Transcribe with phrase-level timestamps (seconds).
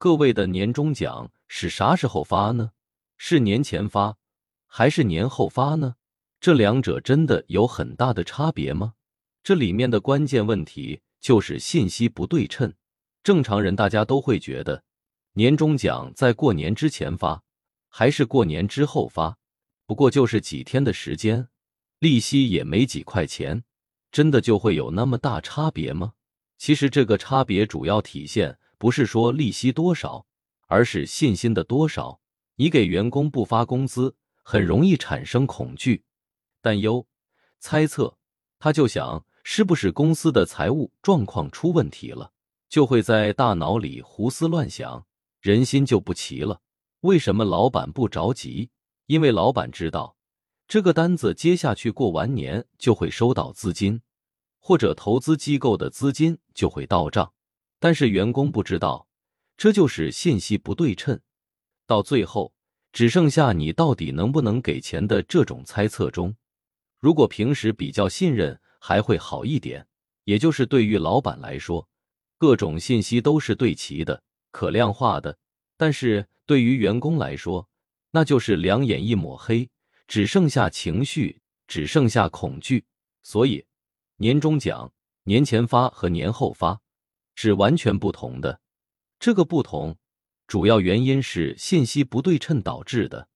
[0.00, 2.70] 各位的年终奖是啥时候发呢？
[3.18, 4.16] 是年前发
[4.66, 5.96] 还是年后发呢？
[6.40, 8.94] 这两者真的有很大的差别吗？
[9.42, 12.72] 这里面的关键问题就是信息不对称。
[13.22, 14.82] 正常人大家都会觉得，
[15.34, 17.42] 年终奖在过年之前发
[17.90, 19.36] 还是过年之后发，
[19.84, 21.46] 不过就是几天的时间，
[21.98, 23.62] 利息也没几块钱，
[24.10, 26.14] 真的就会有那么大差别吗？
[26.56, 30.24] 其实这个差别主要体现不是说利息多少，
[30.66, 32.18] 而是信心的多少。
[32.56, 36.02] 你给员工不发工资，很容易产生恐惧、
[36.62, 37.06] 担忧、
[37.58, 38.16] 猜测，
[38.58, 42.32] 他就想是不是公司的财务状况出问题了，
[42.70, 45.06] 就会在大脑里胡思乱想，
[45.42, 46.62] 人心就不齐了。
[47.00, 48.70] 为什么老板不着急？
[49.04, 50.16] 因为老板知道
[50.66, 54.00] 这个单子接下去过完年就会收到资金。
[54.58, 57.32] 或者投资机构的资金就会到账，
[57.80, 59.08] 但是员工不知道，
[59.56, 61.20] 这就是信息不对称，
[61.86, 62.52] 到最后
[62.92, 66.36] 只剩下你到底能不能给钱的这种猜测中。
[67.00, 69.86] 如果平时比较信任，还会好一点，
[70.24, 71.88] 也就是对于老板来说，
[72.38, 75.32] 各种信息都是对齐的、可量化的；
[75.76, 77.68] 但是对于员工来说，
[78.10, 79.68] 那就是两眼一抹黑，
[80.06, 82.84] 只剩下情绪，只剩下恐惧，
[83.22, 83.64] 所以。
[84.16, 84.92] 年终奖
[85.24, 86.78] 年前发和年后发
[87.42, 88.60] 是完全不同的，
[89.18, 89.96] 这个不同
[90.46, 93.29] 主要原因是信息不对称导致的。